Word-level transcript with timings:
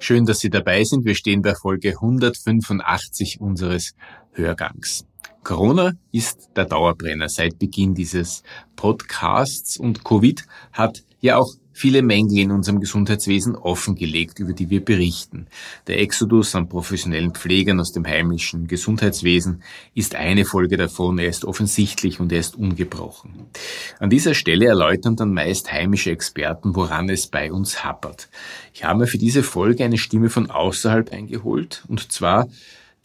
Schön, 0.00 0.26
dass 0.26 0.40
Sie 0.40 0.50
dabei 0.50 0.84
sind. 0.84 1.04
Wir 1.04 1.14
stehen 1.14 1.42
bei 1.42 1.54
Folge 1.54 1.90
185 1.90 3.40
unseres 3.40 3.94
Hörgangs. 4.32 5.06
Corona 5.42 5.92
ist 6.10 6.50
der 6.56 6.64
Dauerbrenner 6.64 7.28
seit 7.28 7.58
Beginn 7.58 7.94
dieses 7.94 8.42
Podcasts 8.76 9.76
und 9.76 10.04
Covid 10.04 10.44
hat 10.72 11.04
ja 11.24 11.38
auch 11.38 11.54
viele 11.72 12.02
Mängel 12.02 12.38
in 12.38 12.50
unserem 12.50 12.80
Gesundheitswesen 12.80 13.56
offengelegt, 13.56 14.40
über 14.40 14.52
die 14.52 14.68
wir 14.68 14.84
berichten. 14.84 15.46
Der 15.86 15.98
Exodus 16.00 16.54
an 16.54 16.68
professionellen 16.68 17.32
Pflegern 17.32 17.80
aus 17.80 17.92
dem 17.92 18.06
heimischen 18.06 18.66
Gesundheitswesen 18.66 19.62
ist 19.94 20.14
eine 20.14 20.44
Folge 20.44 20.76
davon. 20.76 21.18
Er 21.18 21.28
ist 21.28 21.46
offensichtlich 21.46 22.20
und 22.20 22.30
er 22.30 22.40
ist 22.40 22.56
ungebrochen. 22.56 23.46
An 23.98 24.10
dieser 24.10 24.34
Stelle 24.34 24.66
erläutern 24.66 25.16
dann 25.16 25.32
meist 25.32 25.72
heimische 25.72 26.10
Experten, 26.10 26.76
woran 26.76 27.08
es 27.08 27.26
bei 27.26 27.50
uns 27.50 27.82
happert. 27.82 28.28
Ich 28.74 28.84
habe 28.84 29.00
mir 29.00 29.06
für 29.06 29.18
diese 29.18 29.42
Folge 29.42 29.82
eine 29.82 29.98
Stimme 29.98 30.28
von 30.28 30.50
außerhalb 30.50 31.10
eingeholt, 31.10 31.84
und 31.88 32.12
zwar 32.12 32.48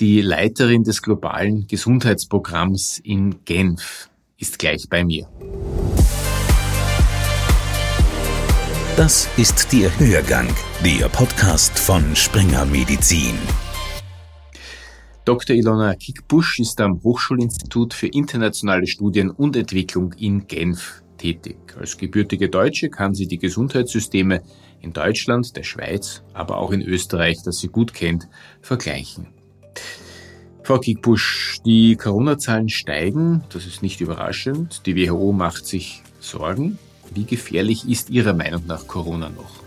die 0.02 0.22
Leiterin 0.22 0.84
des 0.84 1.02
globalen 1.02 1.68
Gesundheitsprogramms 1.68 3.00
in 3.02 3.46
Genf 3.46 4.10
ist 4.38 4.60
gleich 4.60 4.88
bei 4.90 5.06
mir. 5.06 5.28
Das 9.00 9.30
ist 9.38 9.72
der 9.72 9.98
Hörgang, 9.98 10.54
der 10.84 11.08
Podcast 11.08 11.80
von 11.80 12.04
Springer 12.18 12.66
Medizin. 12.66 13.34
Dr. 15.24 15.56
Ilona 15.56 15.96
Kickbusch 15.96 16.60
ist 16.60 16.82
am 16.82 17.02
Hochschulinstitut 17.02 17.94
für 17.94 18.08
internationale 18.08 18.88
Studien 18.88 19.30
und 19.30 19.56
Entwicklung 19.56 20.12
in 20.20 20.48
Genf 20.48 21.02
tätig. 21.18 21.56
Als 21.80 21.96
gebürtige 21.96 22.50
Deutsche 22.50 22.90
kann 22.90 23.14
sie 23.14 23.26
die 23.26 23.38
Gesundheitssysteme 23.38 24.42
in 24.82 24.92
Deutschland, 24.92 25.56
der 25.56 25.64
Schweiz, 25.64 26.22
aber 26.34 26.58
auch 26.58 26.72
in 26.72 26.82
Österreich, 26.82 27.38
das 27.46 27.60
sie 27.60 27.70
gut 27.70 27.94
kennt, 27.94 28.28
vergleichen. 28.62 29.28
Frau 30.62 30.78
Kickbusch, 30.78 31.60
die 31.66 31.96
Corona-Zahlen 31.96 32.68
steigen, 32.68 33.46
das 33.54 33.66
ist 33.66 33.82
nicht 33.82 34.02
überraschend. 34.02 34.86
Die 34.86 34.98
WHO 34.98 35.32
macht 35.32 35.66
sich 35.66 36.04
Sorgen. 36.20 36.78
Wie 37.14 37.26
gefährlich 37.26 37.88
ist 37.88 38.10
Ihrer 38.10 38.34
Meinung 38.34 38.66
nach 38.68 38.88
Corona 38.88 39.30
noch? 39.30 39.64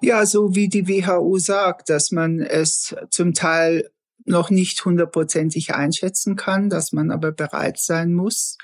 Ja, 0.00 0.26
so 0.26 0.54
wie 0.54 0.68
die 0.68 0.88
WHO 0.88 1.38
sagt, 1.38 1.88
dass 1.88 2.10
man 2.10 2.40
es 2.40 2.94
zum 3.10 3.34
Teil 3.34 3.90
noch 4.24 4.50
nicht 4.50 4.84
hundertprozentig 4.84 5.74
einschätzen 5.74 6.36
kann, 6.36 6.70
dass 6.70 6.92
man 6.92 7.10
aber 7.10 7.32
bereit 7.32 7.78
sein 7.78 8.12
muss, 8.12 8.56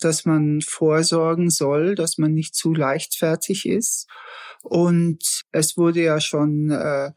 dass 0.00 0.24
man 0.24 0.60
vorsorgen 0.60 1.50
soll, 1.50 1.94
dass 1.94 2.18
man 2.18 2.32
nicht 2.32 2.54
zu 2.54 2.74
leichtfertig 2.74 3.66
ist. 3.66 4.06
Und 4.62 5.42
es 5.52 5.76
wurde 5.76 6.02
ja 6.02 6.20
schon 6.20 6.70
äh, 6.70 7.10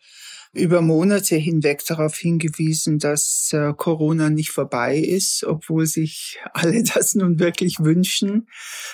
über 0.53 0.81
Monate 0.81 1.35
hinweg 1.35 1.85
darauf 1.85 2.15
hingewiesen, 2.17 2.99
dass 2.99 3.51
äh, 3.53 3.73
Corona 3.75 4.29
nicht 4.29 4.51
vorbei 4.51 4.97
ist, 4.97 5.43
obwohl 5.43 5.85
sich 5.85 6.39
alle 6.53 6.83
das 6.83 7.15
nun 7.15 7.39
wirklich 7.39 7.79
wünschen 7.79 8.47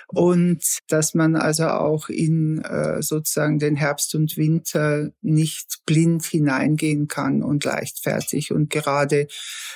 und 0.08 0.62
dass 0.88 1.14
man 1.14 1.36
also 1.36 1.68
auch 1.68 2.10
in 2.10 2.62
äh, 2.62 3.02
sozusagen 3.02 3.60
den 3.60 3.76
Herbst 3.76 4.14
und 4.16 4.38
Winter 4.38 5.10
nicht 5.22 5.80
blind 5.86 6.26
hineingehen 6.26 7.08
kann 7.08 7.42
und 7.42 7.64
leichtfertig 7.64 8.52
und 8.52 8.70
gerade, 8.70 9.28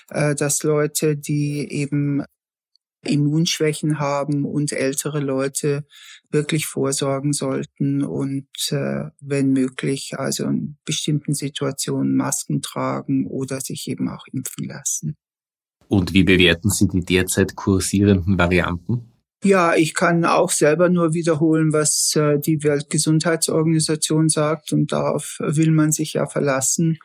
äh, 0.10 0.36
dass 0.36 0.64
Leute, 0.64 1.16
die 1.16 1.72
eben 1.72 2.24
Immunschwächen 3.10 4.00
haben 4.00 4.46
und 4.46 4.72
ältere 4.72 5.20
Leute 5.20 5.86
wirklich 6.30 6.66
vorsorgen 6.66 7.34
sollten 7.34 8.04
und 8.04 8.48
äh, 8.70 9.06
wenn 9.22 9.52
möglich 9.52 10.14
also 10.18 10.46
in 10.46 10.78
bestimmten 10.86 11.34
Situationen 11.34 12.16
Masken 12.16 12.62
tragen 12.62 13.28
oder 13.28 13.62
sich 13.62 13.88
eben 13.88 14.10
auch 14.10 14.26
impfen 14.32 14.68
lassen. 14.68 15.16
Und 15.88 16.14
wie 16.14 16.24
bewerten 16.24 16.70
Sie 16.70 16.88
die 16.88 17.06
derzeit 17.06 17.56
kursierenden 17.56 18.38
Varianten? 18.38 19.14
Ja, 19.44 19.76
ich 19.76 19.94
kann 19.94 20.26
auch 20.26 20.50
selber 20.50 20.90
nur 20.90 21.14
wiederholen, 21.14 21.72
was 21.72 22.14
äh, 22.16 22.40
die 22.40 22.64
Weltgesundheitsorganisation 22.64 24.30
sagt 24.30 24.74
und 24.74 24.92
darauf 24.92 25.38
will 25.40 25.72
man 25.72 25.92
sich 25.92 26.14
ja 26.14 26.26
verlassen. 26.26 26.98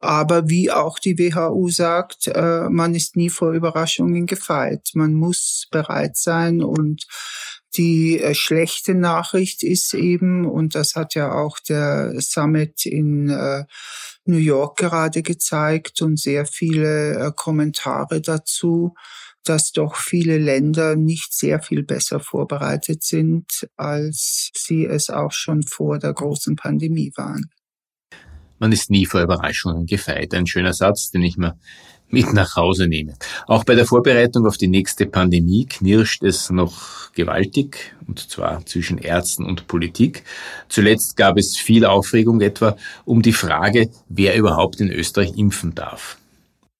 Aber 0.00 0.48
wie 0.48 0.70
auch 0.70 0.98
die 0.98 1.18
WHO 1.18 1.68
sagt, 1.68 2.26
äh, 2.28 2.68
man 2.70 2.94
ist 2.94 3.16
nie 3.16 3.28
vor 3.28 3.52
Überraschungen 3.52 4.26
gefeit. 4.26 4.90
Man 4.94 5.12
muss 5.12 5.66
bereit 5.70 6.16
sein 6.16 6.62
und 6.62 7.06
die 7.76 8.18
äh, 8.18 8.34
schlechte 8.34 8.94
Nachricht 8.94 9.62
ist 9.62 9.92
eben, 9.94 10.46
und 10.46 10.74
das 10.74 10.96
hat 10.96 11.14
ja 11.14 11.32
auch 11.32 11.58
der 11.60 12.14
Summit 12.18 12.86
in 12.86 13.28
äh, 13.28 13.64
New 14.24 14.38
York 14.38 14.78
gerade 14.78 15.22
gezeigt 15.22 16.00
und 16.02 16.18
sehr 16.18 16.46
viele 16.46 17.14
äh, 17.18 17.32
Kommentare 17.36 18.22
dazu, 18.22 18.94
dass 19.44 19.72
doch 19.72 19.96
viele 19.96 20.38
Länder 20.38 20.96
nicht 20.96 21.32
sehr 21.34 21.60
viel 21.60 21.82
besser 21.82 22.20
vorbereitet 22.20 23.02
sind, 23.02 23.68
als 23.76 24.50
sie 24.54 24.86
es 24.86 25.10
auch 25.10 25.32
schon 25.32 25.62
vor 25.62 25.98
der 25.98 26.12
großen 26.12 26.56
Pandemie 26.56 27.12
waren. 27.16 27.50
Man 28.60 28.72
ist 28.72 28.90
nie 28.90 29.06
vor 29.06 29.22
Überraschungen 29.22 29.86
gefeit. 29.86 30.34
Ein 30.34 30.46
schöner 30.46 30.74
Satz, 30.74 31.10
den 31.10 31.22
ich 31.22 31.36
mir 31.36 31.56
mit 32.10 32.32
nach 32.32 32.56
Hause 32.56 32.88
nehme. 32.88 33.14
Auch 33.46 33.64
bei 33.64 33.74
der 33.74 33.86
Vorbereitung 33.86 34.46
auf 34.46 34.58
die 34.58 34.68
nächste 34.68 35.06
Pandemie 35.06 35.64
knirscht 35.66 36.22
es 36.22 36.50
noch 36.50 37.12
gewaltig, 37.12 37.94
und 38.06 38.18
zwar 38.30 38.64
zwischen 38.66 38.98
Ärzten 38.98 39.46
und 39.46 39.66
Politik. 39.66 40.24
Zuletzt 40.68 41.16
gab 41.16 41.38
es 41.38 41.56
viel 41.56 41.86
Aufregung 41.86 42.40
etwa 42.40 42.76
um 43.04 43.22
die 43.22 43.32
Frage, 43.32 43.90
wer 44.08 44.36
überhaupt 44.36 44.80
in 44.80 44.90
Österreich 44.90 45.36
impfen 45.36 45.74
darf. 45.74 46.18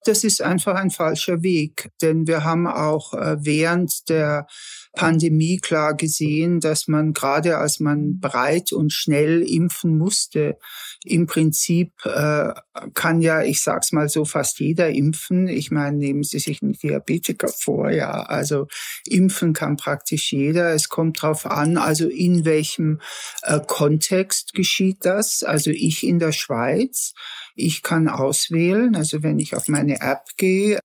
Das 0.04 0.24
ist 0.24 0.42
einfach 0.42 0.76
ein 0.76 0.90
falscher 0.90 1.42
Weg, 1.42 1.90
denn 2.00 2.26
wir 2.26 2.44
haben 2.44 2.66
auch 2.66 3.12
äh, 3.14 3.36
während 3.40 4.08
der 4.08 4.46
Pandemie 4.92 5.58
klar 5.58 5.94
gesehen, 5.94 6.60
dass 6.60 6.88
man 6.88 7.12
gerade 7.12 7.58
als 7.58 7.80
man 7.80 8.18
breit 8.18 8.72
und 8.72 8.92
schnell 8.92 9.42
impfen 9.42 9.96
musste, 9.96 10.58
im 11.04 11.26
Prinzip 11.26 11.92
äh, 12.04 12.52
kann 12.94 13.22
ja, 13.22 13.42
ich 13.42 13.62
sag's 13.62 13.92
mal 13.92 14.08
so, 14.08 14.24
fast 14.24 14.60
jeder 14.60 14.90
impfen. 14.90 15.48
Ich 15.48 15.70
meine, 15.70 15.96
nehmen 15.96 16.22
Sie 16.22 16.38
sich 16.38 16.62
einen 16.62 16.72
Diabetiker 16.72 17.48
vor, 17.48 17.90
ja. 17.90 18.22
Also 18.24 18.66
impfen 19.06 19.52
kann 19.52 19.76
praktisch 19.76 20.32
jeder. 20.32 20.74
Es 20.74 20.88
kommt 20.88 21.22
drauf 21.22 21.46
an, 21.46 21.78
also 21.78 22.08
in 22.08 22.44
welchem 22.44 23.00
äh, 23.42 23.60
Kontext 23.66 24.52
geschieht 24.52 24.98
das. 25.04 25.42
Also 25.42 25.70
ich 25.70 26.06
in 26.06 26.18
der 26.18 26.32
Schweiz 26.32 27.14
ich 27.60 27.82
kann 27.82 28.08
auswählen, 28.08 28.96
also 28.96 29.22
wenn 29.22 29.38
ich 29.38 29.54
auf 29.54 29.68
meine 29.68 30.00
App 30.00 30.24
gehe, 30.36 30.78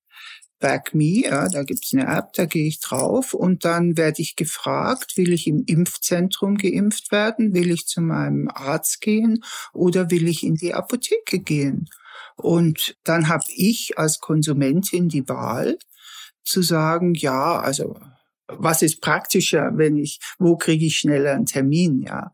Back 0.60 0.94
Me, 0.94 1.24
ja, 1.24 1.50
da 1.50 1.64
gibt's 1.64 1.94
eine 1.94 2.08
App, 2.08 2.34
da 2.34 2.46
gehe 2.46 2.68
ich 2.68 2.80
drauf 2.80 3.34
und 3.34 3.66
dann 3.66 3.98
werde 3.98 4.22
ich 4.22 4.36
gefragt, 4.36 5.18
will 5.18 5.34
ich 5.34 5.48
im 5.48 5.64
Impfzentrum 5.66 6.58
geimpft 6.58 7.12
werden, 7.12 7.54
will 7.54 7.72
ich 7.72 7.88
zu 7.88 8.02
meinem 8.02 8.50
Arzt 8.50 9.02
gehen 9.02 9.44
oder 9.74 10.10
will 10.12 10.28
ich 10.28 10.44
in 10.44 10.56
die 10.56 10.74
Apotheke 10.74 11.40
gehen? 11.40 11.90
Und 12.38 12.98
dann 13.04 13.28
habe 13.28 13.44
ich 13.56 13.98
als 13.98 14.20
Konsumentin 14.20 15.10
die 15.10 15.28
Wahl 15.28 15.78
zu 16.44 16.62
sagen, 16.62 17.14
ja, 17.16 17.60
also 17.60 17.98
was 18.48 18.82
ist 18.82 19.02
praktischer, 19.02 19.72
wenn 19.76 19.98
ich, 19.98 20.20
wo 20.38 20.56
kriege 20.56 20.86
ich 20.86 20.98
schneller 20.98 21.34
einen 21.34 21.48
Termin, 21.48 22.02
ja. 22.02 22.32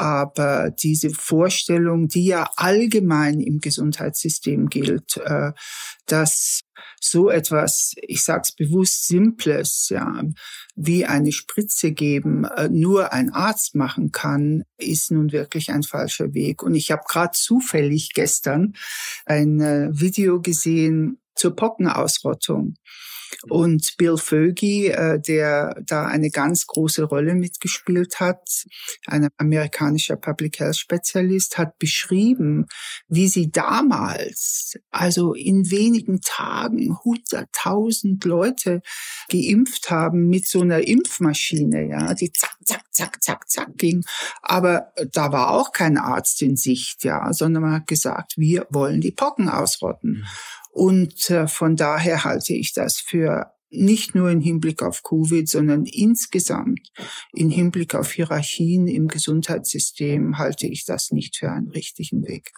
Aber 0.00 0.70
diese 0.70 1.10
Vorstellung, 1.10 2.08
die 2.08 2.24
ja 2.24 2.48
allgemein 2.56 3.38
im 3.38 3.58
Gesundheitssystem 3.58 4.70
gilt, 4.70 5.18
äh, 5.18 5.52
dass 6.06 6.60
so 6.98 7.28
etwas, 7.28 7.92
ich 8.00 8.24
sag's 8.24 8.52
bewusst 8.52 9.06
Simples, 9.06 9.88
ja, 9.90 10.22
wie 10.74 11.04
eine 11.04 11.32
Spritze 11.32 11.92
geben, 11.92 12.46
äh, 12.46 12.70
nur 12.70 13.12
ein 13.12 13.28
Arzt 13.28 13.74
machen 13.74 14.10
kann, 14.10 14.62
ist 14.78 15.10
nun 15.10 15.32
wirklich 15.32 15.70
ein 15.70 15.82
falscher 15.82 16.32
Weg. 16.32 16.62
Und 16.62 16.74
ich 16.74 16.90
habe 16.90 17.02
gerade 17.06 17.32
zufällig 17.34 18.14
gestern 18.14 18.72
ein 19.26 19.60
äh, 19.60 19.90
Video 19.92 20.40
gesehen 20.40 21.20
zur 21.34 21.54
Pockenausrottung. 21.54 22.76
Und 23.48 23.96
Bill 23.96 24.16
Foege, 24.16 24.92
äh, 24.92 25.20
der 25.20 25.76
da 25.84 26.06
eine 26.06 26.30
ganz 26.30 26.66
große 26.66 27.04
Rolle 27.04 27.34
mitgespielt 27.34 28.20
hat, 28.20 28.64
ein 29.06 29.28
amerikanischer 29.36 30.16
Public 30.16 30.60
Health 30.60 30.76
Spezialist, 30.76 31.58
hat 31.58 31.78
beschrieben, 31.78 32.66
wie 33.08 33.28
sie 33.28 33.50
damals, 33.50 34.78
also 34.90 35.34
in 35.34 35.70
wenigen 35.70 36.20
Tagen, 36.20 36.96
100.000 37.04 38.26
Leute 38.26 38.82
geimpft 39.30 39.90
haben 39.90 40.28
mit 40.28 40.46
so 40.46 40.60
einer 40.60 40.86
Impfmaschine, 40.86 41.88
ja, 41.88 42.14
die 42.14 42.32
zack, 42.32 42.56
zack, 42.64 42.84
zack, 42.90 43.22
zack, 43.22 43.50
zack 43.50 43.78
ging. 43.78 44.04
Aber 44.42 44.92
da 45.12 45.32
war 45.32 45.50
auch 45.50 45.72
kein 45.72 45.96
Arzt 45.96 46.42
in 46.42 46.56
Sicht, 46.56 47.04
ja, 47.04 47.32
sondern 47.32 47.62
man 47.62 47.72
hat 47.72 47.86
gesagt, 47.86 48.34
wir 48.36 48.66
wollen 48.70 49.00
die 49.00 49.12
Pocken 49.12 49.48
ausrotten. 49.48 50.26
Und 50.70 51.30
äh, 51.30 51.46
von 51.48 51.76
daher 51.76 52.24
halte 52.24 52.54
ich 52.54 52.72
das 52.72 52.98
für 52.98 53.52
nicht 53.70 54.14
nur 54.14 54.30
im 54.30 54.40
Hinblick 54.40 54.82
auf 54.82 55.02
Covid, 55.02 55.48
sondern 55.48 55.84
insgesamt 55.84 56.90
im 57.32 57.50
Hinblick 57.50 57.94
auf 57.94 58.12
Hierarchien 58.12 58.88
im 58.88 59.08
Gesundheitssystem 59.08 60.38
halte 60.38 60.66
ich 60.66 60.84
das 60.84 61.12
nicht 61.12 61.36
für 61.36 61.50
einen 61.50 61.70
richtigen 61.70 62.26
Weg. 62.26 62.50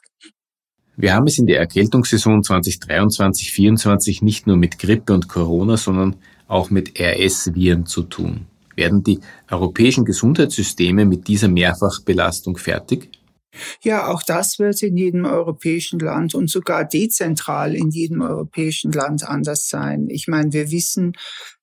Wir 0.96 1.14
haben 1.14 1.26
es 1.26 1.38
in 1.38 1.46
der 1.46 1.58
Erkältungssaison 1.58 2.42
2023-24 2.42 4.22
nicht 4.22 4.46
nur 4.46 4.56
mit 4.56 4.78
Grippe 4.78 5.14
und 5.14 5.28
Corona, 5.28 5.76
sondern 5.76 6.16
auch 6.48 6.70
mit 6.70 6.98
RS-Viren 7.00 7.86
zu 7.86 8.02
tun. 8.02 8.46
Werden 8.76 9.02
die 9.02 9.20
europäischen 9.50 10.04
Gesundheitssysteme 10.04 11.04
mit 11.04 11.28
dieser 11.28 11.48
Mehrfachbelastung 11.48 12.56
fertig? 12.56 13.10
Ja, 13.82 14.08
auch 14.08 14.22
das 14.22 14.58
wird 14.58 14.82
in 14.82 14.96
jedem 14.96 15.24
europäischen 15.24 15.98
Land 15.98 16.34
und 16.34 16.48
sogar 16.48 16.86
dezentral 16.86 17.74
in 17.74 17.90
jedem 17.90 18.22
europäischen 18.22 18.92
Land 18.92 19.28
anders 19.28 19.68
sein. 19.68 20.08
Ich 20.08 20.28
meine, 20.28 20.52
wir 20.52 20.70
wissen, 20.70 21.12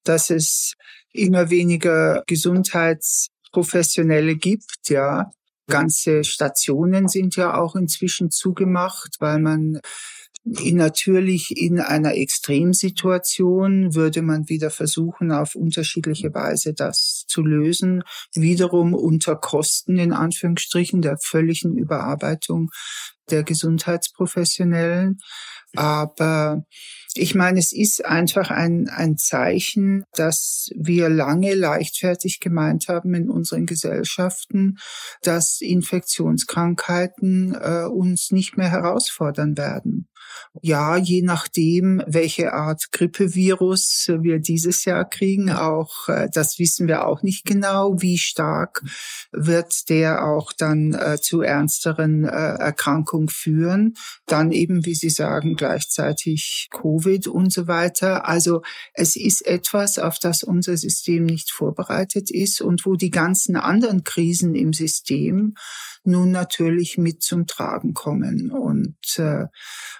dass 0.03 0.29
es 0.29 0.73
immer 1.11 1.49
weniger 1.49 2.23
Gesundheitsprofessionelle 2.27 4.35
gibt, 4.35 4.89
ja. 4.89 5.31
Ganze 5.67 6.23
Stationen 6.23 7.07
sind 7.07 7.35
ja 7.35 7.55
auch 7.55 7.75
inzwischen 7.75 8.29
zugemacht, 8.31 9.15
weil 9.19 9.39
man 9.39 9.79
Natürlich 10.45 11.51
in 11.55 11.79
einer 11.79 12.15
Extremsituation 12.15 13.93
würde 13.93 14.21
man 14.21 14.47
wieder 14.47 14.69
versuchen, 14.69 15.31
auf 15.31 15.55
unterschiedliche 15.55 16.33
Weise 16.33 16.73
das 16.73 17.25
zu 17.27 17.43
lösen. 17.43 18.03
Wiederum 18.33 18.93
unter 18.93 19.35
Kosten 19.35 19.97
in 19.97 20.13
Anführungsstrichen 20.13 21.01
der 21.01 21.17
völligen 21.21 21.77
Überarbeitung 21.77 22.69
der 23.29 23.43
Gesundheitsprofessionellen. 23.43 25.19
Aber 25.75 26.63
ich 27.13 27.35
meine, 27.35 27.59
es 27.59 27.71
ist 27.71 28.03
einfach 28.05 28.49
ein, 28.49 28.87
ein 28.89 29.17
Zeichen, 29.17 30.03
dass 30.13 30.69
wir 30.75 31.09
lange 31.09 31.53
leichtfertig 31.53 32.39
gemeint 32.39 32.87
haben 32.87 33.13
in 33.13 33.29
unseren 33.29 33.65
Gesellschaften, 33.65 34.77
dass 35.21 35.59
Infektionskrankheiten 35.61 37.53
äh, 37.53 37.85
uns 37.85 38.31
nicht 38.31 38.57
mehr 38.57 38.69
herausfordern 38.69 39.57
werden. 39.57 40.07
Ja, 40.61 40.97
je 40.97 41.21
nachdem, 41.21 42.03
welche 42.07 42.53
Art 42.53 42.91
Grippevirus 42.91 44.11
wir 44.21 44.39
dieses 44.39 44.85
Jahr 44.85 45.07
kriegen, 45.07 45.51
auch 45.51 46.07
äh, 46.07 46.27
das 46.33 46.59
wissen 46.59 46.87
wir 46.87 47.07
auch 47.07 47.21
nicht 47.21 47.45
genau, 47.45 48.01
wie 48.01 48.17
stark 48.17 48.83
wird 49.31 49.89
der 49.89 50.25
auch 50.25 50.51
dann 50.53 50.93
äh, 50.93 51.17
zu 51.21 51.41
ernsteren 51.41 52.25
äh, 52.25 52.27
Erkrankungen 52.27 53.29
führen. 53.29 53.93
Dann 54.25 54.51
eben, 54.51 54.85
wie 54.85 54.95
Sie 54.95 55.09
sagen, 55.09 55.55
gleichzeitig 55.55 56.67
Covid 56.71 57.27
und 57.27 57.53
so 57.53 57.67
weiter. 57.67 58.27
Also 58.27 58.61
es 58.93 59.15
ist 59.15 59.45
etwas, 59.45 59.99
auf 59.99 60.19
das 60.19 60.43
unser 60.43 60.77
System 60.77 61.25
nicht 61.25 61.51
vorbereitet 61.51 62.31
ist 62.31 62.61
und 62.61 62.85
wo 62.85 62.95
die 62.95 63.11
ganzen 63.11 63.55
anderen 63.55 64.03
Krisen 64.03 64.55
im 64.55 64.73
System 64.73 65.53
nun 66.03 66.31
natürlich 66.31 66.97
mit 66.97 67.21
zum 67.21 67.47
Tragen 67.47 67.93
kommen. 67.93 68.51
Und, 68.51 68.97
äh, 69.17 69.45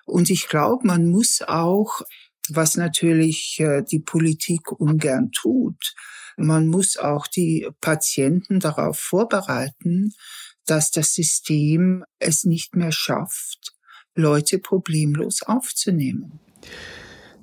und 0.06 0.19
ich 0.28 0.48
glaube, 0.48 0.88
man 0.88 1.08
muss 1.08 1.42
auch, 1.48 2.02
was 2.50 2.76
natürlich 2.76 3.60
äh, 3.60 3.84
die 3.84 4.00
Politik 4.00 4.72
ungern 4.72 5.30
tut, 5.32 5.94
man 6.36 6.68
muss 6.68 6.98
auch 6.98 7.28
die 7.28 7.68
Patienten 7.80 8.60
darauf 8.60 8.98
vorbereiten, 8.98 10.14
dass 10.66 10.90
das 10.90 11.14
System 11.14 12.04
es 12.18 12.44
nicht 12.44 12.76
mehr 12.76 12.92
schafft, 12.92 13.74
Leute 14.16 14.60
problemlos 14.60 15.42
aufzunehmen. 15.44 16.40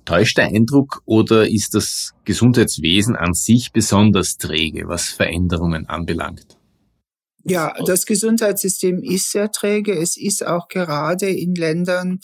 Täuscht 0.05 0.39
der 0.39 0.47
Eindruck 0.47 1.03
oder 1.05 1.49
ist 1.49 1.75
das 1.75 2.15
Gesundheitswesen 2.25 3.17
an 3.17 3.35
sich 3.35 3.73
besonders 3.73 4.39
träge, 4.39 4.87
was 4.87 5.09
Veränderungen 5.09 5.87
anbelangt? 5.87 6.57
Ja, 7.43 7.75
das 7.85 8.07
Gesundheitssystem 8.07 9.03
ist 9.03 9.31
sehr 9.31 9.51
träge. 9.53 9.97
Es 9.97 10.17
ist 10.17 10.45
auch 10.47 10.69
gerade 10.69 11.29
in 11.29 11.55
Ländern, 11.55 12.21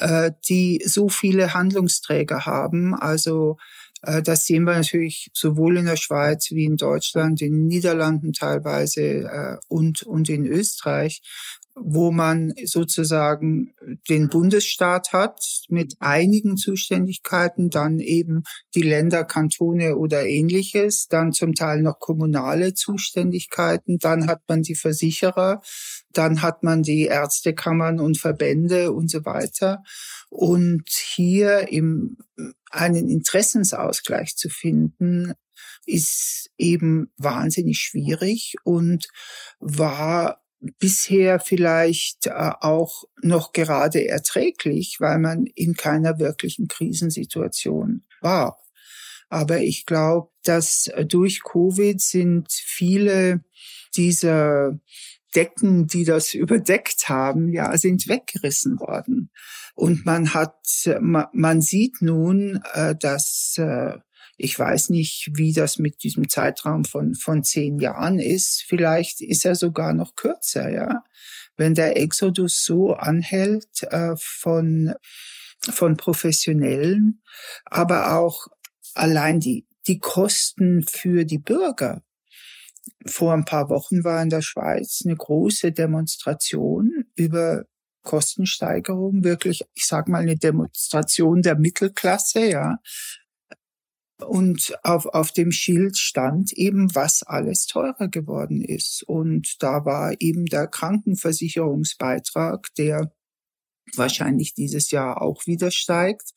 äh, 0.00 0.32
die 0.48 0.82
so 0.84 1.08
viele 1.08 1.54
Handlungsträger 1.54 2.46
haben. 2.46 2.94
Also 2.94 3.56
äh, 4.02 4.22
das 4.22 4.44
sehen 4.44 4.64
wir 4.64 4.74
natürlich 4.74 5.30
sowohl 5.32 5.78
in 5.78 5.86
der 5.86 5.96
Schweiz 5.96 6.50
wie 6.50 6.64
in 6.64 6.76
Deutschland, 6.76 7.40
in 7.42 7.52
den 7.52 7.66
Niederlanden 7.66 8.32
teilweise 8.32 9.02
äh, 9.02 9.56
und, 9.68 10.02
und 10.02 10.28
in 10.28 10.46
Österreich, 10.46 11.22
wo 11.74 12.10
man 12.10 12.52
sozusagen 12.64 13.74
den 14.08 14.28
Bundesstaat 14.28 15.12
hat 15.12 15.40
mit 15.68 15.96
einigen 16.00 16.56
Zuständigkeiten, 16.56 17.70
dann 17.70 18.00
eben 18.00 18.42
die 18.74 18.82
Länder, 18.82 19.24
Kantone 19.24 19.96
oder 19.96 20.26
ähnliches, 20.26 21.06
dann 21.08 21.32
zum 21.32 21.54
Teil 21.54 21.82
noch 21.82 21.98
kommunale 21.98 22.74
Zuständigkeiten, 22.74 23.98
dann 23.98 24.26
hat 24.26 24.42
man 24.48 24.62
die 24.62 24.74
Versicherer, 24.74 25.62
dann 26.12 26.42
hat 26.42 26.62
man 26.62 26.82
die 26.82 27.04
Ärztekammern 27.04 28.00
und 28.00 28.18
Verbände 28.18 28.92
und 28.92 29.10
so 29.10 29.24
weiter. 29.24 29.82
Und 30.28 30.88
hier 30.88 31.68
im, 31.68 32.18
einen 32.70 33.08
Interessensausgleich 33.08 34.36
zu 34.36 34.48
finden, 34.48 35.34
ist 35.86 36.50
eben 36.58 37.12
wahnsinnig 37.16 37.78
schwierig 37.78 38.54
und 38.64 39.08
war 39.58 40.40
bisher 40.78 41.40
vielleicht 41.40 42.26
äh, 42.26 42.52
auch 42.60 43.04
noch 43.22 43.52
gerade 43.52 44.06
erträglich, 44.06 44.96
weil 45.00 45.18
man 45.18 45.46
in 45.46 45.74
keiner 45.74 46.18
wirklichen 46.18 46.68
Krisensituation 46.68 48.04
war. 48.20 48.58
Aber 49.28 49.60
ich 49.60 49.86
glaube, 49.86 50.30
dass 50.42 50.90
durch 51.06 51.42
Covid 51.42 52.00
sind 52.00 52.48
viele 52.50 53.44
dieser 53.96 54.78
Decken, 55.34 55.86
die 55.86 56.04
das 56.04 56.34
überdeckt 56.34 57.08
haben, 57.08 57.52
ja, 57.52 57.76
sind 57.78 58.08
weggerissen 58.08 58.80
worden. 58.80 59.30
Und 59.74 60.04
man 60.04 60.34
hat, 60.34 60.58
man 61.00 61.62
sieht 61.62 62.02
nun, 62.02 62.60
äh, 62.74 62.94
dass 62.96 63.54
äh, 63.56 63.98
ich 64.42 64.58
weiß 64.58 64.88
nicht, 64.88 65.30
wie 65.34 65.52
das 65.52 65.78
mit 65.78 66.02
diesem 66.02 66.28
Zeitraum 66.30 66.86
von, 66.86 67.14
von 67.14 67.44
zehn 67.44 67.78
Jahren 67.78 68.18
ist. 68.18 68.64
Vielleicht 68.66 69.20
ist 69.20 69.44
er 69.44 69.54
sogar 69.54 69.92
noch 69.92 70.14
kürzer, 70.14 70.70
ja. 70.70 71.04
Wenn 71.56 71.74
der 71.74 71.98
Exodus 71.98 72.64
so 72.64 72.94
anhält 72.94 73.82
äh, 73.90 74.14
von, 74.16 74.94
von 75.60 75.98
Professionellen, 75.98 77.22
aber 77.66 78.16
auch 78.16 78.46
allein 78.94 79.40
die, 79.40 79.66
die 79.86 79.98
Kosten 79.98 80.84
für 80.88 81.26
die 81.26 81.38
Bürger. 81.38 82.02
Vor 83.06 83.34
ein 83.34 83.44
paar 83.44 83.68
Wochen 83.68 84.04
war 84.04 84.22
in 84.22 84.30
der 84.30 84.42
Schweiz 84.42 85.02
eine 85.04 85.16
große 85.16 85.72
Demonstration 85.72 87.04
über 87.14 87.64
Kostensteigerung, 88.02 89.22
wirklich, 89.22 89.62
ich 89.74 89.86
sag 89.86 90.08
mal, 90.08 90.22
eine 90.22 90.36
Demonstration 90.36 91.42
der 91.42 91.56
Mittelklasse, 91.56 92.48
ja, 92.48 92.78
und 94.22 94.74
auf, 94.82 95.06
auf 95.06 95.32
dem 95.32 95.52
Schild 95.52 95.96
stand 95.96 96.52
eben, 96.52 96.94
was 96.94 97.22
alles 97.22 97.66
teurer 97.66 98.08
geworden 98.08 98.62
ist. 98.62 99.02
Und 99.02 99.62
da 99.62 99.84
war 99.84 100.14
eben 100.20 100.46
der 100.46 100.66
Krankenversicherungsbeitrag, 100.66 102.68
der 102.76 103.12
wahrscheinlich 103.96 104.54
dieses 104.54 104.90
Jahr 104.90 105.22
auch 105.22 105.46
wieder 105.46 105.70
steigt. 105.70 106.32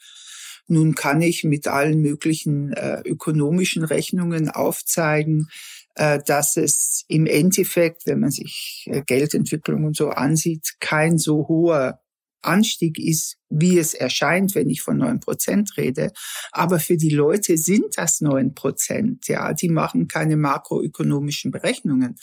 Nun 0.67 0.95
kann 0.95 1.21
ich 1.21 1.43
mit 1.43 1.67
allen 1.67 1.99
möglichen 1.99 2.71
äh, 2.73 3.01
ökonomischen 3.01 3.83
Rechnungen 3.83 4.49
aufzeigen, 4.49 5.49
äh, 5.95 6.19
dass 6.25 6.57
es 6.57 7.03
im 7.07 7.25
Endeffekt, 7.25 8.05
wenn 8.05 8.21
man 8.21 8.31
sich 8.31 8.87
äh, 8.89 9.01
Geldentwicklung 9.05 9.83
und 9.83 9.95
so 9.95 10.09
ansieht, 10.09 10.75
kein 10.79 11.17
so 11.17 11.47
hoher 11.47 11.99
Anstieg 12.43 12.99
ist, 12.99 13.37
wie 13.49 13.77
es 13.77 13.93
erscheint, 13.93 14.55
wenn 14.55 14.69
ich 14.69 14.81
von 14.81 14.97
neun 14.97 15.19
Prozent 15.19 15.77
rede. 15.77 16.11
Aber 16.51 16.79
für 16.79 16.97
die 16.97 17.09
Leute 17.09 17.57
sind 17.57 17.97
das 17.97 18.21
neun 18.21 18.55
Prozent. 18.55 19.27
Ja, 19.27 19.53
die 19.53 19.69
machen 19.69 20.07
keine 20.07 20.37
makroökonomischen 20.37 21.51
Berechnungen. 21.51 22.15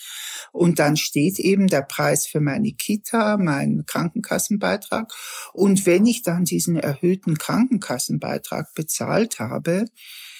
Und 0.52 0.78
dann 0.78 0.96
steht 0.96 1.38
eben 1.38 1.68
der 1.68 1.82
Preis 1.82 2.26
für 2.26 2.40
meine 2.40 2.72
Kita, 2.72 3.36
mein 3.36 3.84
Krankenkassenbeitrag. 3.86 5.12
Und 5.52 5.86
wenn 5.86 6.06
ich 6.06 6.22
dann 6.22 6.44
diesen 6.44 6.76
erhöhten 6.76 7.38
Krankenkassenbeitrag 7.38 8.74
bezahlt 8.74 9.38
habe, 9.38 9.84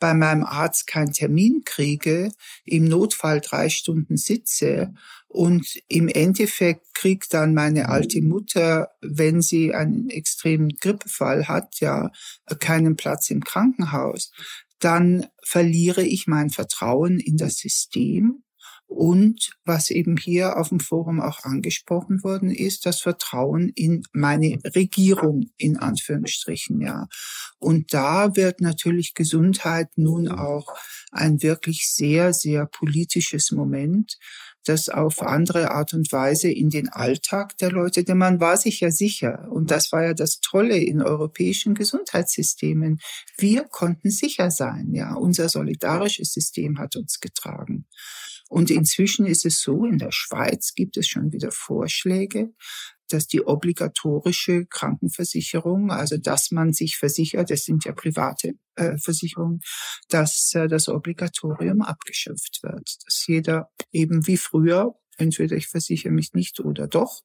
bei 0.01 0.15
meinem 0.15 0.45
Arzt 0.45 0.87
keinen 0.87 1.13
Termin 1.13 1.63
kriege, 1.65 2.33
im 2.65 2.87
Notfall 2.87 3.41
drei 3.41 3.69
Stunden 3.69 4.17
sitze 4.17 4.93
und 5.29 5.65
im 5.87 6.09
Endeffekt 6.09 6.93
kriegt 6.95 7.33
dann 7.35 7.55
meine 7.55 7.89
alte 7.89 8.21
Mutter, 8.21 8.89
wenn 9.01 9.43
sie 9.43 9.73
einen 9.73 10.11
extremen 10.11 10.71
Grippefall 10.81 11.47
hat, 11.47 11.79
ja, 11.79 12.11
keinen 12.59 12.97
Platz 12.97 13.31
im 13.31 13.45
Krankenhaus, 13.45 14.33
dann 14.81 15.27
verliere 15.45 16.03
ich 16.03 16.27
mein 16.27 16.51
Vertrauen 16.51 17.21
in 17.21 17.37
das 17.37 17.59
System 17.59 18.43
Und 18.93 19.53
was 19.65 19.91
eben 19.91 20.17
hier 20.17 20.59
auf 20.59 20.71
dem 20.71 20.81
Forum 20.81 21.21
auch 21.21 21.45
angesprochen 21.45 22.25
worden 22.25 22.51
ist, 22.51 22.87
das 22.87 23.01
Vertrauen 23.01 23.71
in 23.77 24.03
meine 24.13 24.59
Regierung 24.75 25.47
in 25.57 25.77
Anführungsstrichen, 25.77 26.81
ja. 26.81 27.07
Und 27.61 27.95
da 27.95 28.35
wird 28.35 28.61
natürlich 28.61 29.15
Gesundheit 29.15 29.91
nun 29.95 30.27
auch 30.27 30.75
ein 31.13 31.41
wirklich 31.41 31.87
sehr, 31.87 32.33
sehr 32.33 32.67
politisches 32.67 33.53
Moment, 33.53 34.19
das 34.65 34.89
auf 34.89 35.23
andere 35.23 35.71
Art 35.71 35.95
und 35.95 36.11
Weise 36.11 36.51
in 36.51 36.69
den 36.69 36.89
Alltag 36.89 37.57
der 37.59 37.71
Leute, 37.71 38.03
denn 38.03 38.19
man 38.19 38.41
war 38.41 38.57
sich 38.57 38.81
ja 38.81 38.91
sicher, 38.91 39.47
und 39.53 39.71
das 39.71 39.93
war 39.93 40.03
ja 40.03 40.15
das 40.15 40.41
Tolle 40.41 40.77
in 40.77 41.01
europäischen 41.01 41.75
Gesundheitssystemen, 41.75 42.99
wir 43.39 43.63
konnten 43.65 44.11
sicher 44.11 44.51
sein, 44.51 44.91
ja, 44.93 45.15
unser 45.15 45.49
solidarisches 45.49 46.33
System 46.33 46.79
hat 46.81 46.97
uns 46.97 47.21
getragen. 47.21 47.87
Und 48.51 48.69
inzwischen 48.69 49.27
ist 49.27 49.47
es 49.47 49.61
so, 49.61 49.85
in 49.85 49.99
der 49.99 50.11
Schweiz 50.11 50.75
gibt 50.75 50.97
es 50.97 51.07
schon 51.07 51.31
wieder 51.31 51.53
Vorschläge, 51.53 52.53
dass 53.09 53.29
die 53.29 53.47
obligatorische 53.47 54.67
Krankenversicherung, 54.67 55.93
also 55.93 56.17
dass 56.17 56.51
man 56.51 56.73
sich 56.73 56.97
versichert, 56.97 57.51
das 57.51 57.65
sind 57.65 57.85
ja 57.85 57.93
private 57.93 58.55
äh, 58.75 58.99
Versicherungen, 58.99 59.61
dass 60.09 60.53
äh, 60.55 60.67
das 60.67 60.89
Obligatorium 60.89 61.81
abgeschöpft 61.83 62.59
wird. 62.65 62.97
Dass 63.05 63.25
jeder 63.25 63.71
eben 63.93 64.27
wie 64.27 64.37
früher, 64.37 64.97
entweder 65.17 65.57
ich 65.57 65.69
versichere 65.69 66.13
mich 66.13 66.35
nicht 66.35 66.59
oder 66.59 66.89
doch. 66.89 67.23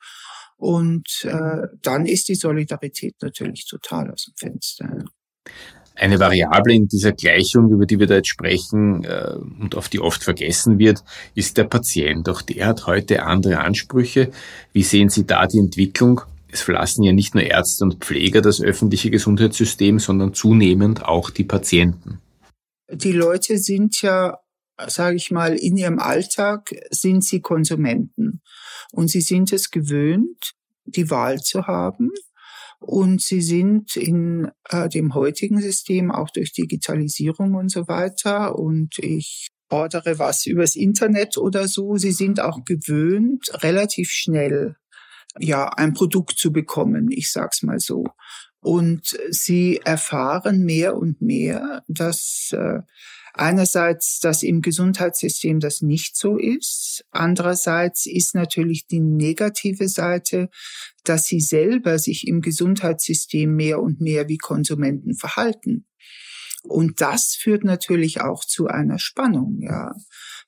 Und 0.58 1.24
äh, 1.24 1.68
dann 1.82 2.06
ist 2.06 2.28
die 2.28 2.36
Solidarität 2.36 3.16
natürlich 3.22 3.66
total 3.68 4.12
aus 4.12 4.26
dem 4.26 4.36
Fenster. 4.36 5.06
Eine 5.96 6.20
Variable 6.20 6.74
in 6.74 6.88
dieser 6.88 7.14
Gleichung, 7.14 7.72
über 7.72 7.86
die 7.86 8.00
wir 8.00 8.08
da 8.08 8.16
jetzt 8.16 8.28
sprechen 8.28 9.06
äh, 9.06 9.36
und 9.62 9.76
auf 9.76 9.88
die 9.88 10.02
oft 10.02 10.24
vergessen 10.24 10.78
wird, 10.78 11.04
ist 11.36 11.58
der 11.58 11.64
Patient. 11.64 12.28
Auch 12.28 12.42
der 12.42 12.68
hat 12.68 12.86
heute 12.86 13.24
andere 13.24 13.60
Ansprüche. 13.60 14.32
Wie 14.74 14.84
sehen 14.84 15.10
Sie 15.10 15.26
da 15.26 15.48
die 15.48 15.60
Entwicklung? 15.60 16.22
Es 16.52 16.62
verlassen 16.62 17.04
ja 17.04 17.14
nicht 17.14 17.34
nur 17.34 17.44
Ärzte 17.44 17.86
und 17.86 18.04
Pfleger 18.04 18.42
das 18.42 18.62
öffentliche 18.62 19.10
Gesundheitssystem, 19.10 20.00
sondern 20.00 20.34
zunehmend 20.34 21.04
auch 21.04 21.30
die 21.30 21.44
Patienten. 21.46 22.20
Die 22.92 23.14
Leute 23.14 23.58
sind 23.58 24.02
ja, 24.02 24.38
sage 24.88 25.16
ich 25.16 25.32
mal, 25.32 25.56
in 25.56 25.78
ihrem 25.78 26.00
Alltag 26.00 26.76
sind 26.92 27.24
sie 27.24 27.40
Konsumenten 27.40 28.42
und 28.92 29.10
sie 29.10 29.22
sind 29.22 29.54
es 29.54 29.72
gewöhnt, 29.72 30.54
die 30.86 31.10
Wahl 31.10 31.40
zu 31.40 31.68
haben 31.68 32.12
und 32.86 33.22
sie 33.22 33.42
sind 33.42 33.96
in 33.96 34.52
äh, 34.70 34.88
dem 34.90 35.16
heutigen 35.16 35.60
System 35.60 36.12
auch 36.12 36.30
durch 36.30 36.54
Digitalisierung 36.54 37.56
und 37.56 37.72
so 37.72 37.88
weiter 37.88 38.58
und 38.60 39.00
ich 39.00 39.48
ordere 39.70 40.20
was 40.20 40.46
übers 40.46 40.76
Internet 40.76 41.38
oder 41.38 41.68
so. 41.68 41.96
Sie 41.98 42.12
sind 42.12 42.40
auch 42.40 42.64
gewöhnt, 42.64 43.50
relativ 43.64 44.10
schnell 44.10 44.76
ja 45.40 45.68
ein 45.68 45.94
Produkt 45.94 46.38
zu 46.38 46.52
bekommen. 46.52 47.10
Ich 47.10 47.32
sag's 47.32 47.64
mal 47.64 47.80
so. 47.80 48.06
Und 48.66 49.16
sie 49.30 49.80
erfahren 49.84 50.64
mehr 50.64 50.98
und 50.98 51.22
mehr, 51.22 51.84
dass 51.88 52.50
äh, 52.52 52.80
Einerseits, 53.38 54.22
dass 54.22 54.44
im 54.44 54.62
Gesundheitssystem 54.62 55.60
das 55.60 55.82
nicht 55.82 56.16
so 56.16 56.38
ist. 56.38 57.04
Andererseits 57.12 58.06
ist 58.06 58.34
natürlich 58.34 58.88
die 58.88 59.02
negative 59.02 59.90
Seite, 59.90 60.50
dass 61.04 61.26
sie 61.26 61.42
selber 61.42 62.00
sich 62.00 62.28
im 62.28 62.40
Gesundheitssystem 62.40 63.54
mehr 63.54 63.82
und 63.82 64.00
mehr 64.00 64.30
wie 64.30 64.38
Konsumenten 64.38 65.16
verhalten. 65.16 65.86
Und 66.64 67.02
das 67.02 67.36
führt 67.38 67.66
natürlich 67.66 68.22
auch 68.22 68.46
zu 68.46 68.68
einer 68.68 69.00
Spannung, 69.00 69.60
ja. 69.60 69.94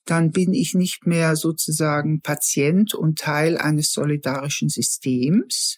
Dann 0.06 0.32
bin 0.32 0.54
ich 0.54 0.74
nicht 0.74 1.06
mehr 1.06 1.36
sozusagen 1.36 2.22
Patient 2.22 2.94
und 2.94 3.20
Teil 3.20 3.58
eines 3.58 3.92
solidarischen 3.92 4.70
Systems, 4.70 5.78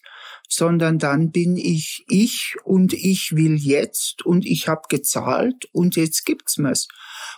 sondern 0.50 0.98
dann 0.98 1.32
bin 1.32 1.58
ich 1.58 2.03
ich 2.10 2.56
und 2.63 2.94
ich 2.94 3.36
will 3.36 3.56
jetzt 3.56 4.25
und 4.25 4.46
ich 4.46 4.68
habe 4.68 4.82
gezahlt 4.89 5.70
und 5.72 5.96
jetzt 5.96 6.25
gibt's 6.25 6.58
mir's. 6.58 6.88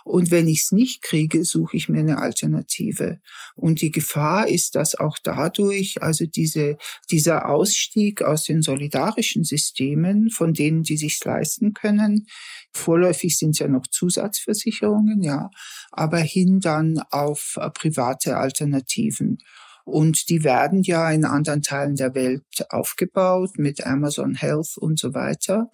Und 0.04 0.30
wenn 0.30 0.48
ich's 0.48 0.72
nicht 0.72 1.02
kriege, 1.02 1.44
suche 1.44 1.76
ich 1.76 1.88
mir 1.88 2.00
eine 2.00 2.18
Alternative. 2.18 3.20
Und 3.54 3.82
die 3.82 3.90
Gefahr 3.90 4.48
ist, 4.48 4.74
dass 4.74 4.94
auch 4.94 5.18
dadurch, 5.22 6.02
also 6.02 6.24
diese, 6.24 6.78
dieser 7.10 7.48
Ausstieg 7.48 8.22
aus 8.22 8.44
den 8.44 8.62
solidarischen 8.62 9.44
Systemen, 9.44 10.30
von 10.30 10.54
denen 10.54 10.82
die 10.82 10.96
sich's 10.96 11.22
leisten 11.24 11.74
können, 11.74 12.26
vorläufig 12.72 13.36
sind 13.36 13.58
ja 13.58 13.68
noch 13.68 13.86
Zusatzversicherungen, 13.86 15.22
ja, 15.22 15.50
aber 15.90 16.18
hin 16.18 16.60
dann 16.60 16.98
auf 17.10 17.58
private 17.74 18.38
Alternativen. 18.38 19.38
Und 19.84 20.28
die 20.28 20.44
werden 20.44 20.82
ja 20.82 21.10
in 21.10 21.24
anderen 21.24 21.62
Teilen 21.62 21.96
der 21.96 22.14
Welt 22.14 22.44
aufgebaut 22.70 23.58
mit 23.58 23.84
Amazon 23.86 24.34
Health 24.34 24.76
und 24.76 24.98
so 24.98 25.14
weiter. 25.14 25.70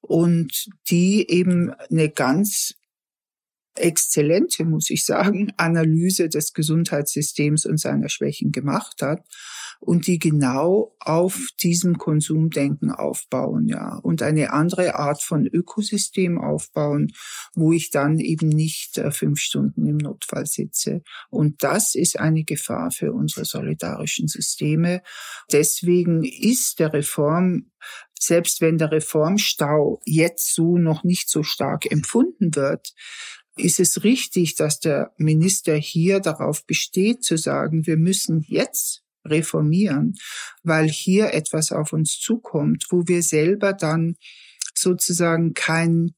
Und 0.00 0.68
die 0.90 1.28
eben 1.28 1.72
eine 1.90 2.08
ganz 2.08 2.74
exzellente, 3.74 4.64
muss 4.64 4.90
ich 4.90 5.04
sagen, 5.04 5.52
Analyse 5.56 6.28
des 6.28 6.52
Gesundheitssystems 6.52 7.64
und 7.64 7.78
seiner 7.78 8.08
Schwächen 8.08 8.52
gemacht 8.52 9.02
hat 9.02 9.24
und 9.80 10.06
die 10.06 10.18
genau 10.18 10.94
auf 11.00 11.48
diesem 11.62 11.98
Konsumdenken 11.98 12.90
aufbauen, 12.90 13.68
ja, 13.68 13.96
und 14.02 14.22
eine 14.22 14.52
andere 14.52 14.96
Art 14.96 15.22
von 15.22 15.46
Ökosystem 15.46 16.38
aufbauen, 16.38 17.12
wo 17.54 17.72
ich 17.72 17.90
dann 17.90 18.18
eben 18.18 18.48
nicht 18.48 18.98
äh, 18.98 19.10
fünf 19.10 19.40
Stunden 19.40 19.86
im 19.86 19.96
Notfall 19.96 20.46
sitze. 20.46 21.02
Und 21.30 21.62
das 21.62 21.94
ist 21.94 22.18
eine 22.18 22.44
Gefahr 22.44 22.90
für 22.90 23.12
unsere 23.12 23.44
solidarischen 23.44 24.28
Systeme. 24.28 25.02
Deswegen 25.52 26.24
ist 26.24 26.78
der 26.78 26.92
Reform 26.92 27.70
selbst 28.20 28.60
wenn 28.60 28.78
der 28.78 28.90
Reformstau 28.90 30.00
jetzt 30.04 30.52
so 30.54 30.76
noch 30.76 31.04
nicht 31.04 31.30
so 31.30 31.44
stark 31.44 31.90
empfunden 31.90 32.56
wird, 32.56 32.92
ist 33.56 33.80
es 33.80 34.04
richtig, 34.04 34.54
dass 34.54 34.80
der 34.80 35.12
Minister 35.16 35.74
hier 35.76 36.20
darauf 36.20 36.64
besteht 36.64 37.24
zu 37.24 37.36
sagen, 37.36 37.86
wir 37.86 37.96
müssen 37.96 38.44
jetzt 38.46 39.02
reformieren, 39.30 40.14
weil 40.62 40.88
hier 40.88 41.34
etwas 41.34 41.72
auf 41.72 41.92
uns 41.92 42.18
zukommt, 42.18 42.84
wo 42.90 43.04
wir 43.06 43.22
selber 43.22 43.72
dann 43.72 44.16
sozusagen 44.74 45.54
kein, 45.54 46.14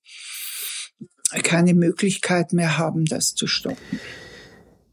keine 1.43 1.75
Möglichkeit 1.75 2.53
mehr 2.53 2.79
haben, 2.79 3.05
das 3.05 3.35
zu 3.35 3.47
stoppen. 3.47 4.01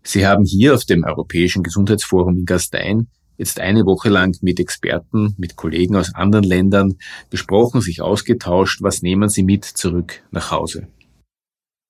Sie 0.03 0.25
haben 0.25 0.45
hier 0.45 0.73
auf 0.73 0.85
dem 0.85 1.03
Europäischen 1.03 1.63
Gesundheitsforum 1.63 2.37
in 2.37 2.45
Gastein 2.45 3.07
jetzt 3.37 3.59
eine 3.59 3.85
Woche 3.85 4.09
lang 4.09 4.35
mit 4.41 4.59
Experten, 4.59 5.35
mit 5.37 5.55
Kollegen 5.55 5.95
aus 5.95 6.13
anderen 6.15 6.45
Ländern 6.45 6.97
gesprochen, 7.29 7.81
sich 7.81 8.01
ausgetauscht. 8.01 8.81
Was 8.81 9.01
nehmen 9.01 9.29
Sie 9.29 9.43
mit 9.43 9.65
zurück 9.65 10.23
nach 10.31 10.51
Hause? 10.51 10.87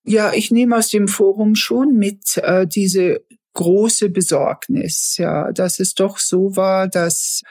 Ja, 0.04 0.34
ich 0.34 0.52
nehme 0.52 0.78
aus 0.78 0.90
dem 0.90 1.08
Forum 1.08 1.56
schon 1.56 1.98
mit 1.98 2.38
äh, 2.38 2.66
diese 2.66 3.26
große 3.58 4.10
Besorgnis, 4.10 5.16
ja, 5.18 5.52
dass 5.52 5.80
es 5.80 5.96
doch 5.96 6.20
so 6.20 6.56
war, 6.56 6.88
dass 6.88 7.42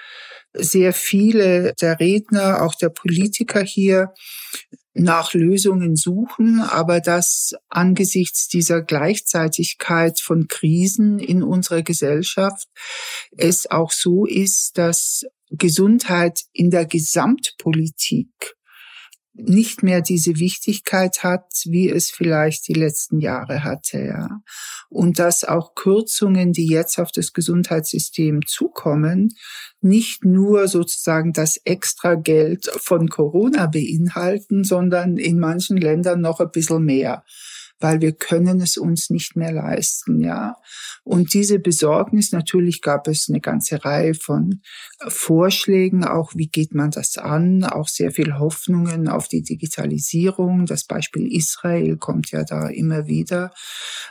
sehr 0.54 0.92
viele 0.92 1.75
der 1.80 1.98
Redner, 2.00 2.62
auch 2.62 2.75
der 2.76 2.90
Politiker 2.90 3.60
hier 3.60 4.14
nach 4.94 5.34
Lösungen 5.34 5.96
suchen, 5.96 6.60
aber 6.60 7.00
dass 7.00 7.52
angesichts 7.68 8.48
dieser 8.48 8.82
Gleichzeitigkeit 8.82 10.20
von 10.20 10.46
Krisen 10.48 11.18
in 11.18 11.42
unserer 11.42 11.82
Gesellschaft 11.82 12.68
es 13.36 13.68
auch 13.70 13.90
so 13.90 14.25
ist, 14.25 14.78
dass 14.78 15.25
Gesundheit 15.50 16.42
in 16.52 16.70
der 16.70 16.86
Gesamtpolitik 16.86 18.55
nicht 19.38 19.83
mehr 19.83 20.00
diese 20.00 20.38
Wichtigkeit 20.38 21.23
hat, 21.23 21.47
wie 21.66 21.90
es 21.90 22.11
vielleicht 22.11 22.69
die 22.69 22.75
letzten 22.75 23.21
Jahre 23.21 23.64
hatte, 23.64 23.99
ja. 23.99 24.28
Und 24.88 25.19
dass 25.19 25.45
auch 25.45 25.75
Kürzungen, 25.75 26.52
die 26.52 26.66
jetzt 26.66 26.99
auf 26.99 27.12
das 27.12 27.33
Gesundheitssystem 27.33 28.40
zukommen, 28.47 29.35
nicht 29.81 30.25
nur 30.25 30.69
sozusagen 30.69 31.33
das 31.33 31.59
Extrageld 31.64 32.71
von 32.78 33.09
Corona 33.09 33.66
beinhalten, 33.66 34.64
sondern 34.64 35.16
in 35.16 35.38
manchen 35.38 35.76
Ländern 35.76 36.21
noch 36.21 36.40
ein 36.40 36.50
bisschen 36.50 36.85
mehr 36.85 37.25
weil 37.80 38.00
wir 38.00 38.12
können 38.12 38.61
es 38.61 38.76
uns 38.76 39.11
nicht 39.11 39.37
mehr 39.37 39.52
leisten, 39.52 40.21
ja. 40.21 40.56
Und 41.04 41.35
diese 41.35 41.59
Besorgnis, 41.59 42.33
natürlich 42.33 42.80
gab 42.83 43.06
es 43.09 43.28
eine 43.28 43.40
ganze 43.40 43.85
Reihe 43.85 44.14
von 44.14 44.62
Vorschlägen, 45.06 46.04
auch 46.04 46.33
wie 46.35 46.49
geht 46.49 46.75
man 46.75 46.90
das 46.90 47.18
an, 47.18 47.64
auch 47.64 47.88
sehr 47.88 48.11
viel 48.11 48.38
Hoffnungen 48.38 49.09
auf 49.09 49.28
die 49.28 49.42
Digitalisierung. 49.42 50.66
Das 50.66 50.85
Beispiel 50.85 51.33
Israel 51.33 51.97
kommt 51.97 52.30
ja 52.30 52.45
da 52.45 52.68
immer 52.68 53.06
wieder. 53.06 53.52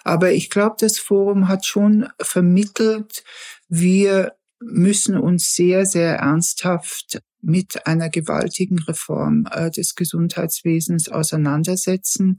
Aber 0.03 0.31
ich 0.31 0.49
glaube, 0.49 0.75
das 0.79 0.99
Forum 0.99 1.47
hat 1.47 1.65
schon 1.65 2.07
vermittelt, 2.21 3.23
wir 3.67 4.33
müssen 4.59 5.17
uns 5.17 5.53
sehr, 5.53 5.85
sehr 5.85 6.17
ernsthaft 6.17 7.19
mit 7.45 7.85
einer 7.85 8.09
gewaltigen 8.09 8.79
Reform 8.79 9.45
äh, 9.51 9.69
des 9.69 9.93
Gesundheitswesens 9.95 11.09
auseinandersetzen, 11.09 12.37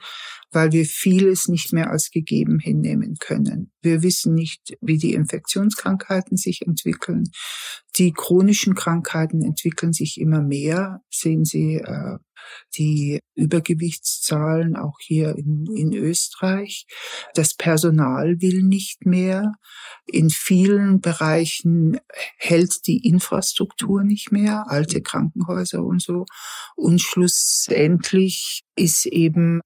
weil 0.51 0.73
wir 0.73 0.85
vieles 0.85 1.49
nicht 1.49 1.73
mehr 1.73 1.91
als 1.91 2.11
gegeben 2.11 2.59
hinnehmen 2.59 3.17
können. 3.21 3.71
Wir 3.83 4.03
wissen 4.03 4.35
nicht, 4.35 4.77
wie 4.81 4.99
die 4.99 5.15
Infektionskrankheiten 5.15 6.37
sich 6.37 6.63
entwickeln. 6.67 7.25
Die 7.97 8.13
chronischen 8.13 8.75
Krankheiten 8.75 9.43
entwickeln 9.43 9.93
sich 9.93 10.21
immer 10.21 10.43
mehr. 10.43 11.03
Sehen 11.09 11.45
Sie 11.45 11.77
äh, 11.77 12.19
die 12.77 13.21
Übergewichtszahlen 13.35 14.77
auch 14.77 14.99
hier 15.01 15.37
in, 15.37 15.67
in 15.75 15.93
Österreich. 15.93 16.87
Das 17.35 17.55
Personal 17.55 18.41
will 18.41 18.63
nicht 18.63 19.07
mehr. 19.07 19.53
In 20.07 20.31
vielen 20.31 21.01
Bereichen 21.01 21.99
hält 22.39 22.87
die 22.87 23.07
Infrastruktur 23.07 24.03
nicht 24.03 24.33
mehr, 24.33 24.65
alte 24.69 25.03
Krankenhäuser 25.03 25.83
und 25.83 26.03
so. 26.03 26.25
Und 26.77 27.01
schlussendlich 27.01 28.63
ist 28.77 29.07
eben 29.07 29.61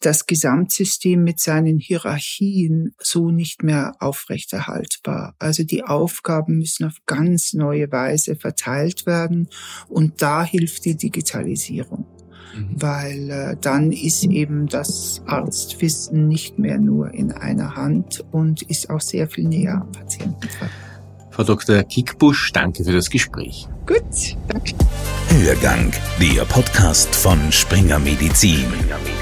das 0.00 0.26
Gesamtsystem 0.26 1.22
mit 1.22 1.40
seinen 1.40 1.78
Hierarchien 1.78 2.94
so 2.98 3.30
nicht 3.30 3.62
mehr 3.62 3.96
aufrechterhaltbar. 4.00 5.34
Also 5.38 5.62
die 5.62 5.84
Aufgaben 5.84 6.56
müssen 6.58 6.86
auf 6.86 6.96
ganz 7.06 7.52
neue 7.52 7.92
Weise 7.92 8.34
verteilt 8.34 9.06
werden 9.06 9.48
und 9.88 10.22
da 10.22 10.42
hilft 10.42 10.86
die 10.86 10.96
Digitalisierung. 10.96 12.06
Mhm. 12.54 12.68
Weil 12.74 13.30
äh, 13.30 13.56
dann 13.60 13.92
ist 13.92 14.24
eben 14.24 14.66
das 14.68 15.22
Arztwissen 15.26 16.28
nicht 16.28 16.58
mehr 16.58 16.78
nur 16.78 17.12
in 17.12 17.32
einer 17.32 17.76
Hand 17.76 18.24
und 18.30 18.62
ist 18.62 18.90
auch 18.90 19.00
sehr 19.00 19.28
viel 19.28 19.48
näher 19.48 19.82
am 19.82 19.92
Patienten 19.92 20.48
dran. 20.58 20.70
Frau 21.30 21.44
Dr. 21.44 21.82
Kickbusch, 21.84 22.52
danke 22.52 22.84
für 22.84 22.92
das 22.92 23.08
Gespräch. 23.08 23.68
Gut, 23.86 24.36
danke. 24.48 24.74
Hörgang, 25.28 25.92
der 26.20 26.44
Podcast 26.44 27.14
von 27.14 27.52
Springer 27.52 27.98
Medizin. 27.98 28.58
Springer 28.58 28.98
Medizin. 28.98 29.19